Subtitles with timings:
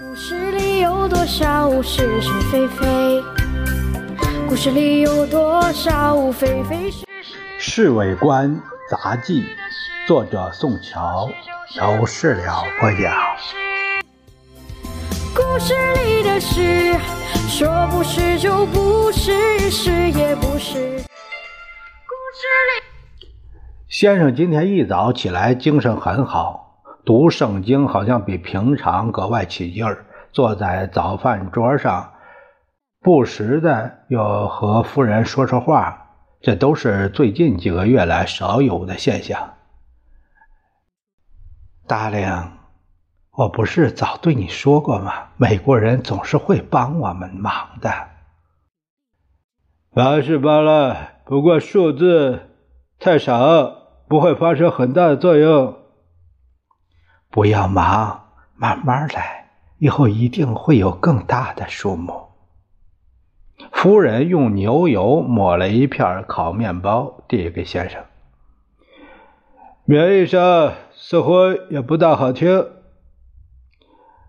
[0.00, 3.22] 故事里有多少是是非非？
[4.48, 7.04] 故事里有多少非非是是？
[7.58, 8.58] 《侍卫官
[8.90, 9.42] 杂记》，
[10.08, 11.28] 作者宋乔，
[11.78, 13.14] 都是了播讲。
[15.34, 16.94] 故事里的事，
[17.46, 20.78] 说不是就不是，是也不是。
[22.08, 22.46] 故事
[23.20, 23.28] 里。
[23.90, 26.71] 先生今天一早起来，精神很好，
[27.04, 30.06] 读圣经好像比平常格外起劲儿。
[30.32, 32.14] 坐在早饭桌上，
[33.00, 36.06] 不时的又和夫人说说话，
[36.40, 39.54] 这都是最近几个月来少有的现象。
[41.86, 42.52] 大令。
[43.34, 45.28] 我不是早对你说过吗？
[45.36, 47.90] 美国人总是会帮我们忙的。
[49.94, 52.50] 罢是罢了，不过数字
[52.98, 53.70] 太少，
[54.08, 55.81] 不会发生很大的作用。
[57.32, 62.28] 不要忙，慢慢来，以后一定会有更大的数目。
[63.72, 68.02] 夫人用牛油抹了一片烤面包，递给先生。
[69.86, 71.32] 名义上似乎
[71.70, 72.66] 也不大好听。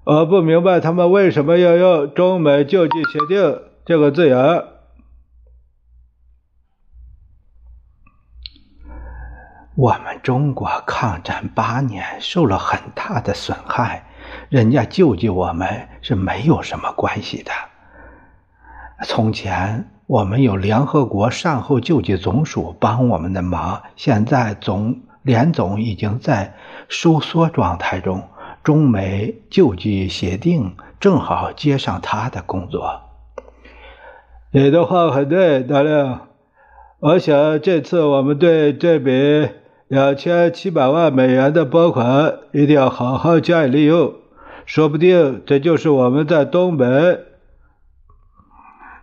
[0.06, 4.64] 我不明白他们为什么要用“中美救济协定”这个字眼。
[9.76, 14.06] 我们中国抗战八年，受了很大的损害，
[14.50, 17.52] 人家救济我们是没有什么关系的。
[19.06, 26.54] 从前我们有联合国善后救济总署帮我们的忙，现在总联总已经在
[26.88, 28.30] 收缩状态中。
[28.64, 33.02] 中美救济协定正好接上他的工作。
[34.52, 36.28] 你的话很对，大亮。
[37.00, 39.50] 我想这次我们对这笔
[39.88, 44.16] 两千七百万美元的拨款一定要好好加以利用，
[44.66, 46.86] 说不定这就是我们在东北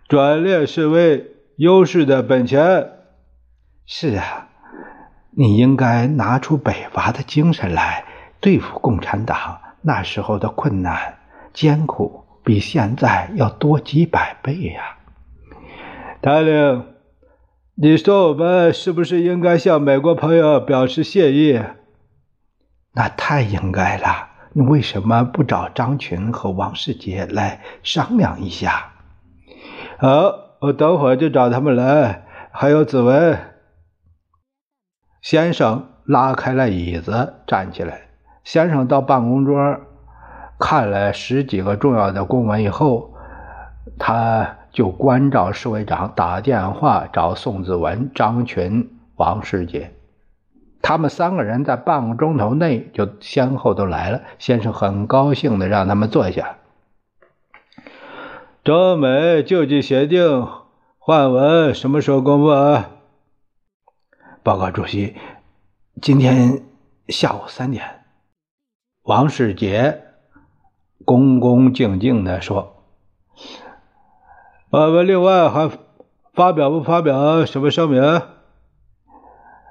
[0.07, 2.89] 转劣势为优势的本钱。
[3.85, 4.49] 是啊，
[5.31, 8.05] 你应该拿出北伐的精神来。
[8.39, 11.19] 对付共产党那时候的困难
[11.53, 14.97] 艰苦，比现在要多几百倍呀！
[16.21, 16.85] 达令，
[17.83, 21.59] 你说我们是不是应该向美国朋友表示谢意？
[22.93, 24.29] 那太应该了。
[24.53, 28.91] 你为什么不找张群和王世杰来商量一下？
[29.97, 32.27] 好，我等会儿就找他们来。
[32.51, 33.39] 还有子文
[35.23, 38.09] 先生拉开了椅子，站起来。
[38.43, 39.57] 先生到办公桌
[40.59, 43.15] 看了十几个重要的公文以后，
[43.97, 49.93] 他就关照侍卫长打电话找宋子文、张群、王世杰。
[50.81, 54.21] 他们三个人在半个钟头内就先后都来了。
[54.39, 56.57] 先生很高兴的让他们坐下。
[58.63, 60.47] 中美救济协定
[60.97, 62.89] 换文什么时候公布啊？
[64.43, 65.15] 报告主席，
[66.01, 66.63] 今天
[67.07, 68.01] 下午三点。
[69.03, 70.01] 王世杰
[71.05, 72.80] 恭恭敬敬地说
[74.71, 75.69] ：“我们另外还
[76.33, 78.21] 发表不发表什么声明？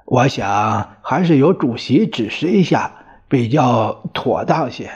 [0.05, 4.91] 我想还是由主席指示一下比较妥当些。”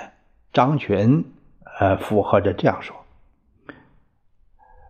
[0.54, 1.34] 张群
[1.80, 2.96] 呃附和着这样说：“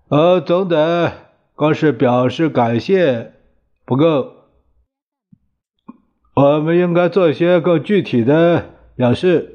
[0.10, 1.14] 呃，总得
[1.56, 3.32] 光是表示感谢
[3.86, 4.34] 不够，
[6.36, 8.66] 我们应该做些更具体的。”
[8.98, 9.55] 表示，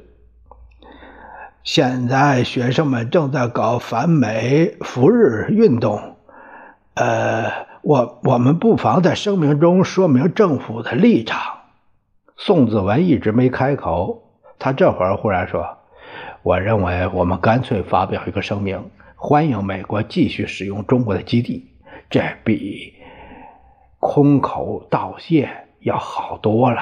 [1.63, 6.17] 现在学生们正在搞反美扶日运动，
[6.95, 11.59] 呃，我我们不妨在声明中说明政府的立场。
[12.35, 14.23] 宋子文一直没开口，
[14.57, 15.77] 他这会儿忽然说
[16.41, 21.69] ：“我认为我们干脆发表一个声明，欢迎美国继续使用中国的基地，
[22.09, 22.95] 这比
[23.99, 26.81] 空口道谢要好多了。”